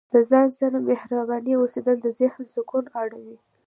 د 0.13 0.15
ځان 0.29 0.47
سره 0.59 0.77
مهربانه 0.89 1.51
اوسیدل 1.57 1.97
د 2.01 2.07
ذهن 2.19 2.43
سکون 2.53 2.83
راوړي. 2.93 3.35